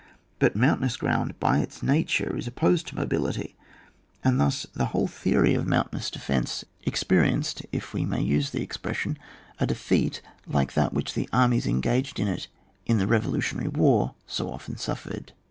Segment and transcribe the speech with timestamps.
[0.39, 3.55] But mountainous ground by its nature is opposed to mobility,
[4.23, 9.19] and thus the whole theory of mountain defence experienced, if we maynse the expression,
[9.59, 12.47] a defeat like that which the armies en gaged in it
[12.87, 15.33] in the Eevolutionary war so often suffered.